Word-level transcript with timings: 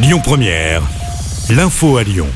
Lyon 0.00 0.20
Première, 0.22 0.80
l'info 1.50 1.96
à 1.96 2.04
Lyon. 2.04 2.28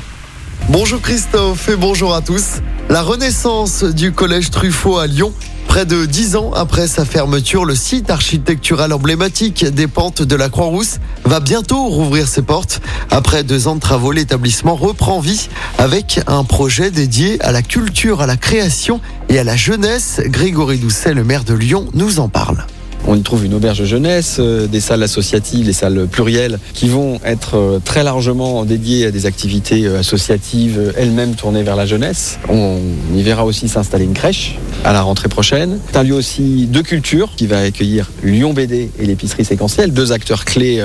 Bonjour 0.69 1.01
Christophe 1.01 1.69
et 1.69 1.77
bonjour 1.77 2.13
à 2.13 2.21
tous. 2.21 2.55
La 2.89 3.03
renaissance 3.03 3.85
du 3.85 4.11
collège 4.11 4.51
Truffaut 4.51 4.99
à 4.99 5.07
Lyon. 5.07 5.33
Près 5.69 5.87
de 5.87 6.05
dix 6.05 6.35
ans 6.35 6.53
après 6.55 6.89
sa 6.89 7.05
fermeture, 7.05 7.65
le 7.65 7.77
site 7.77 8.11
architectural 8.11 8.93
emblématique 8.93 9.65
des 9.65 9.87
pentes 9.87 10.23
de 10.23 10.35
la 10.35 10.49
Croix-Rousse 10.49 10.99
va 11.25 11.39
bientôt 11.39 11.85
rouvrir 11.85 12.27
ses 12.27 12.43
portes. 12.43 12.81
Après 13.13 13.45
deux 13.45 13.69
ans 13.69 13.77
de 13.77 13.81
travaux, 13.81 14.11
l'établissement 14.11 14.75
reprend 14.75 15.21
vie 15.21 15.49
avec 15.79 16.21
un 16.27 16.43
projet 16.43 16.91
dédié 16.91 17.41
à 17.45 17.53
la 17.53 17.63
culture, 17.63 18.23
à 18.23 18.27
la 18.27 18.37
création 18.37 19.01
et 19.29 19.39
à 19.39 19.45
la 19.45 19.55
jeunesse. 19.55 20.21
Grégory 20.27 20.79
Doucet, 20.79 21.15
le 21.15 21.23
maire 21.23 21.45
de 21.45 21.55
Lyon, 21.55 21.87
nous 21.95 22.19
en 22.19 22.29
parle. 22.29 22.67
On 23.07 23.17
y 23.17 23.23
trouve 23.23 23.45
une 23.45 23.55
auberge 23.55 23.85
jeunesse, 23.85 24.37
euh, 24.39 24.69
des 24.69 24.81
salles 24.81 25.03
associatives, 25.03 25.67
des 25.67 25.73
salles 25.73 26.07
plurielles 26.11 26.59
qui 26.73 26.89
vont 26.89 27.19
être 27.25 27.57
euh, 27.57 27.79
très 27.85 28.05
largement 28.05 28.65
dédiées 28.65 29.07
à 29.07 29.11
des 29.11 29.27
activités 29.27 29.87
euh, 29.87 29.99
associatives 29.99 30.93
elles-mêmes 30.97 31.35
tournées 31.35 31.65
vers 31.65 31.75
la 31.75 31.85
jeunesse. 31.85 32.39
On 32.49 32.79
y 33.15 33.23
verra 33.23 33.45
aussi 33.45 33.69
s'installer 33.69 34.05
une 34.05 34.15
crèche 34.15 34.57
à 34.85 34.93
la 34.93 35.03
rentrée 35.03 35.29
prochaine. 35.29 35.79
C'est 35.91 35.99
un 35.99 36.05
lieu 36.05 36.15
aussi 36.15 36.67
de 36.67 36.81
culture 36.81 37.33
qui 37.37 37.49
va 37.49 37.59
accueillir 37.59 38.11
Lyon 38.23 38.53
BD 38.53 38.91
et 38.99 39.07
l'épicerie 39.07 39.45
séquentielle, 39.45 39.93
deux 39.93 40.13
acteurs 40.13 40.45
clés 40.45 40.83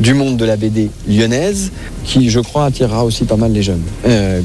du 0.00 0.14
monde 0.14 0.36
de 0.36 0.44
la 0.44 0.56
BD 0.56 0.90
lyonnaise 1.08 1.70
qui, 2.04 2.30
je 2.30 2.40
crois, 2.40 2.66
attirera 2.66 3.04
aussi 3.04 3.24
pas 3.24 3.36
mal 3.36 3.52
les 3.52 3.62
jeunes, 3.62 3.82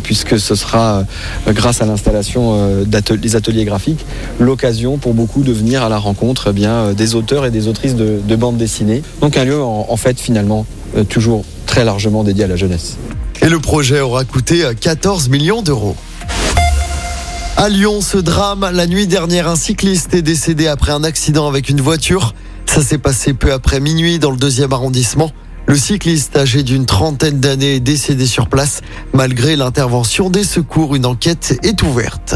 puisque 0.03 0.39
ce 0.39 0.55
sera, 0.55 1.05
grâce 1.47 1.81
à 1.81 1.85
l'installation 1.85 2.83
des 2.85 3.35
ateliers 3.35 3.65
graphiques, 3.65 4.05
l'occasion 4.39 4.97
pour 4.97 5.13
beaucoup 5.13 5.43
de 5.43 5.51
venir 5.51 5.83
à 5.83 5.89
la 5.89 5.97
rencontre 5.97 6.47
eh 6.49 6.53
bien 6.53 6.93
des 6.93 7.08
auteurs 7.15 7.45
et 7.45 7.51
des 7.51 7.67
autrices 7.67 7.95
de, 7.95 8.19
de 8.23 8.35
bandes 8.35 8.57
dessinées. 8.57 9.01
Donc 9.21 9.37
un 9.37 9.45
lieu 9.45 9.61
en, 9.61 9.97
fait 9.97 10.19
finalement 10.19 10.65
euh, 10.97 11.03
toujours 11.03 11.43
très 11.65 11.83
largement 11.83 12.23
dédié 12.23 12.45
à 12.45 12.47
la 12.47 12.55
jeunesse. 12.55 12.97
Et 13.41 13.49
le 13.49 13.59
projet 13.59 13.99
aura 13.99 14.25
coûté 14.25 14.63
14 14.79 15.29
millions 15.29 15.61
d'euros. 15.61 15.95
À 17.57 17.67
Lyon, 17.67 17.99
ce 18.01 18.17
drame, 18.17 18.69
la 18.71 18.87
nuit 18.87 19.05
dernière, 19.05 19.49
un 19.49 19.55
cycliste 19.55 20.13
est 20.13 20.21
décédé 20.21 20.67
après 20.67 20.91
un 20.93 21.03
accident 21.03 21.47
avec 21.47 21.69
une 21.69 21.81
voiture. 21.81 22.33
Ça 22.65 22.81
s'est 22.81 22.97
passé 22.97 23.33
peu 23.33 23.51
après 23.51 23.79
minuit 23.79 24.19
dans 24.19 24.31
le 24.31 24.37
deuxième 24.37 24.71
arrondissement. 24.71 25.31
Le 25.65 25.75
cycliste 25.75 26.37
âgé 26.37 26.63
d'une 26.63 26.85
trentaine 26.85 27.39
d'années 27.39 27.75
est 27.75 27.79
décédé 27.79 28.25
sur 28.25 28.47
place. 28.47 28.81
Malgré 29.13 29.55
l'intervention 29.55 30.29
des 30.29 30.43
secours, 30.43 30.95
une 30.95 31.05
enquête 31.05 31.59
est 31.63 31.83
ouverte. 31.83 32.35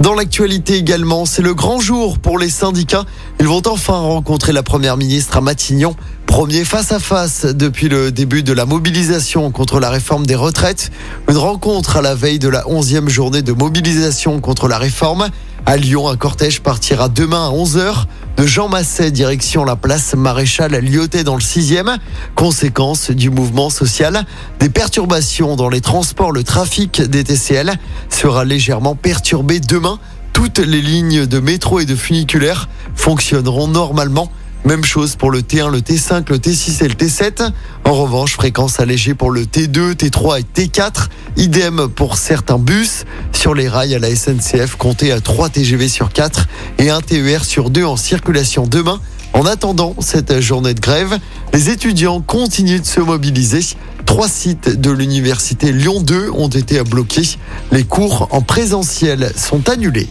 Dans 0.00 0.14
l'actualité 0.14 0.76
également, 0.76 1.26
c'est 1.26 1.42
le 1.42 1.54
grand 1.54 1.78
jour 1.78 2.18
pour 2.18 2.38
les 2.38 2.48
syndicats. 2.48 3.04
Ils 3.40 3.46
vont 3.46 3.62
enfin 3.66 3.92
rencontrer 3.92 4.52
la 4.52 4.62
première 4.62 4.96
ministre 4.96 5.36
à 5.36 5.40
Matignon. 5.40 5.94
Premier 6.26 6.64
face 6.64 6.92
à 6.92 6.98
face 6.98 7.44
depuis 7.44 7.90
le 7.90 8.10
début 8.10 8.42
de 8.42 8.54
la 8.54 8.64
mobilisation 8.64 9.50
contre 9.50 9.80
la 9.80 9.90
réforme 9.90 10.26
des 10.26 10.34
retraites. 10.34 10.90
Une 11.28 11.36
rencontre 11.36 11.98
à 11.98 12.02
la 12.02 12.14
veille 12.14 12.38
de 12.38 12.48
la 12.48 12.62
11e 12.62 13.10
journée 13.10 13.42
de 13.42 13.52
mobilisation 13.52 14.40
contre 14.40 14.66
la 14.66 14.78
réforme. 14.78 15.28
À 15.66 15.76
Lyon, 15.76 16.08
un 16.08 16.16
cortège 16.16 16.60
partira 16.60 17.08
demain 17.08 17.48
à 17.48 17.52
11h 17.52 18.06
de 18.36 18.46
Jean 18.46 18.68
Masset 18.68 19.10
direction 19.10 19.64
la 19.64 19.76
place 19.76 20.14
Maréchal 20.14 20.72
Lyoté 20.72 21.24
dans 21.24 21.34
le 21.34 21.40
6e. 21.40 21.98
Conséquence 22.34 23.10
du 23.10 23.30
mouvement 23.30 23.70
social, 23.70 24.24
des 24.58 24.68
perturbations 24.68 25.56
dans 25.56 25.68
les 25.68 25.80
transports, 25.80 26.32
le 26.32 26.42
trafic 26.42 27.02
des 27.02 27.24
TCL 27.24 27.74
sera 28.08 28.44
légèrement 28.44 28.94
perturbé 28.94 29.60
demain. 29.60 29.98
Toutes 30.32 30.58
les 30.58 30.80
lignes 30.80 31.26
de 31.26 31.38
métro 31.38 31.80
et 31.80 31.86
de 31.86 31.96
funiculaire 31.96 32.68
fonctionneront 32.94 33.68
normalement. 33.68 34.30
Même 34.64 34.84
chose 34.84 35.16
pour 35.16 35.32
le 35.32 35.40
T1, 35.40 35.72
le 35.72 35.80
T5, 35.80 36.30
le 36.30 36.38
T6 36.38 36.84
et 36.84 36.88
le 36.88 36.94
T7. 36.94 37.50
En 37.84 37.94
revanche, 37.94 38.34
fréquence 38.34 38.78
allégée 38.78 39.12
pour 39.14 39.32
le 39.32 39.44
T2, 39.44 39.94
T3 39.94 40.40
et 40.40 40.44
T4. 40.44 41.08
Idem 41.36 41.88
pour 41.88 42.16
certains 42.16 42.58
bus. 42.58 43.04
Sur 43.32 43.54
les 43.54 43.68
rails 43.68 43.94
à 43.96 43.98
la 43.98 44.14
SNCF, 44.14 44.76
comptez 44.76 45.10
à 45.10 45.20
3 45.20 45.48
TGV 45.48 45.88
sur 45.88 46.12
4 46.12 46.46
et 46.78 46.90
un 46.90 47.00
TER 47.00 47.44
sur 47.44 47.70
2 47.70 47.84
en 47.84 47.96
circulation 47.96 48.64
demain. 48.64 49.00
En 49.32 49.46
attendant 49.46 49.96
cette 49.98 50.40
journée 50.40 50.74
de 50.74 50.80
grève, 50.80 51.18
les 51.52 51.70
étudiants 51.70 52.20
continuent 52.20 52.80
de 52.80 52.86
se 52.86 53.00
mobiliser. 53.00 53.60
Trois 54.06 54.28
sites 54.28 54.80
de 54.80 54.90
l'université 54.90 55.72
Lyon 55.72 56.00
2 56.00 56.30
ont 56.30 56.48
été 56.48 56.80
bloqués. 56.84 57.36
Les 57.72 57.82
cours 57.82 58.28
en 58.30 58.42
présentiel 58.42 59.32
sont 59.36 59.68
annulés. 59.68 60.08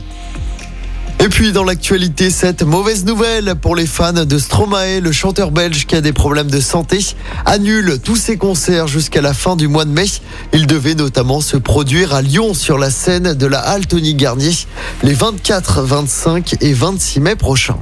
Et 1.23 1.29
puis 1.29 1.51
dans 1.51 1.63
l'actualité, 1.63 2.31
cette 2.31 2.63
mauvaise 2.63 3.05
nouvelle 3.05 3.53
pour 3.53 3.75
les 3.75 3.85
fans 3.85 4.11
de 4.11 4.37
Stromae, 4.39 4.99
le 4.99 5.11
chanteur 5.11 5.51
belge 5.51 5.85
qui 5.85 5.95
a 5.95 6.01
des 6.01 6.13
problèmes 6.13 6.49
de 6.49 6.59
santé, 6.59 6.97
annule 7.45 7.99
tous 8.03 8.15
ses 8.15 8.37
concerts 8.37 8.87
jusqu'à 8.87 9.21
la 9.21 9.35
fin 9.35 9.55
du 9.55 9.67
mois 9.67 9.85
de 9.85 9.91
mai. 9.91 10.07
Il 10.51 10.65
devait 10.65 10.95
notamment 10.95 11.39
se 11.39 11.57
produire 11.57 12.15
à 12.15 12.23
Lyon 12.23 12.55
sur 12.55 12.79
la 12.79 12.89
scène 12.89 13.35
de 13.35 13.45
la 13.45 13.59
Halle 13.59 13.85
Tony 13.85 14.15
Garnier 14.15 14.55
les 15.03 15.13
24, 15.13 15.83
25 15.83 16.55
et 16.59 16.73
26 16.73 17.19
mai 17.19 17.35
prochains. 17.35 17.77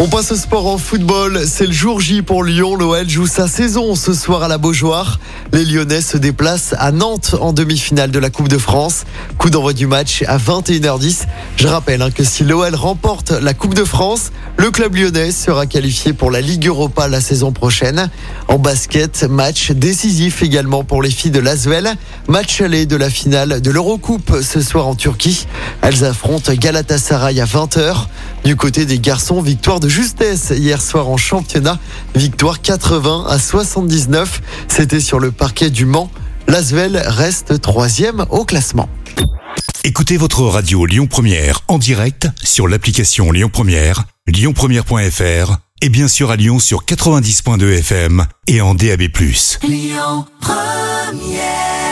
On 0.00 0.06
passe 0.06 0.30
au 0.30 0.36
sport 0.36 0.68
en 0.68 0.78
football. 0.78 1.42
C'est 1.44 1.66
le 1.66 1.72
jour 1.72 2.00
J 2.00 2.22
pour 2.22 2.44
Lyon. 2.44 2.76
L'OL 2.76 3.08
joue 3.08 3.26
sa 3.26 3.48
saison 3.48 3.96
ce 3.96 4.14
soir 4.14 4.44
à 4.44 4.48
la 4.48 4.56
Beaujoire. 4.56 5.18
Les 5.52 5.64
Lyonnais 5.64 6.02
se 6.02 6.16
déplacent 6.16 6.72
à 6.78 6.92
Nantes 6.92 7.34
en 7.40 7.52
demi-finale 7.52 8.12
de 8.12 8.20
la 8.20 8.30
Coupe 8.30 8.46
de 8.46 8.58
France. 8.58 9.06
Coup 9.38 9.50
d'envoi 9.50 9.72
du 9.72 9.88
match 9.88 10.22
à 10.28 10.38
21h10. 10.38 11.24
Je 11.56 11.66
rappelle 11.66 12.00
hein, 12.00 12.12
que 12.12 12.22
si 12.22 12.44
l'OL 12.44 12.76
remporte 12.76 13.32
la 13.32 13.54
Coupe 13.54 13.74
de 13.74 13.82
France, 13.82 14.30
le 14.56 14.70
club 14.70 14.94
lyonnais 14.94 15.32
sera 15.32 15.66
qualifié 15.66 16.12
pour 16.12 16.30
la 16.30 16.42
Ligue 16.42 16.68
Europa 16.68 17.08
la 17.08 17.20
saison 17.20 17.50
prochaine. 17.50 18.08
En 18.46 18.58
basket, 18.58 19.24
match 19.24 19.72
décisif 19.72 20.44
également 20.44 20.84
pour 20.84 21.02
les 21.02 21.10
filles 21.10 21.32
de 21.32 21.40
Lasvel. 21.40 21.92
Match 22.28 22.60
aller 22.60 22.86
de 22.86 22.94
la 22.94 23.10
finale 23.10 23.60
de 23.60 23.70
l'Eurocoupe 23.72 24.42
ce 24.42 24.60
soir 24.60 24.86
en 24.86 24.94
Turquie. 24.94 25.48
Elles 25.82 26.04
affrontent 26.04 26.52
Galatasaray 26.54 27.40
à 27.40 27.46
20h. 27.46 28.06
Du 28.44 28.54
côté 28.54 28.86
des 28.86 29.00
garçons, 29.00 29.40
victoire 29.40 29.80
de 29.88 29.90
justesse 29.90 30.52
hier 30.54 30.82
soir 30.82 31.08
en 31.08 31.16
championnat. 31.16 31.78
Victoire 32.14 32.60
80 32.60 33.24
à 33.26 33.38
79. 33.38 34.42
C'était 34.68 35.00
sur 35.00 35.18
le 35.18 35.32
parquet 35.32 35.70
du 35.70 35.86
Mans. 35.86 36.10
L'Asvel 36.46 37.02
reste 37.06 37.60
troisième 37.62 38.26
au 38.28 38.44
classement. 38.44 38.88
Écoutez 39.84 40.18
votre 40.18 40.42
radio 40.42 40.84
Lyon 40.84 41.06
Première 41.06 41.62
en 41.68 41.78
direct 41.78 42.28
sur 42.42 42.68
l'application 42.68 43.32
Lyon 43.32 43.48
Première, 43.50 44.04
lyonpremière.fr 44.26 45.56
et 45.80 45.88
bien 45.88 46.08
sûr 46.08 46.30
à 46.30 46.36
Lyon 46.36 46.58
sur 46.58 46.84
90.2 46.84 47.78
FM 47.78 48.26
et 48.46 48.60
en 48.60 48.74
DAB+. 48.74 49.08
Lyon 49.62 50.26
Première 50.40 51.87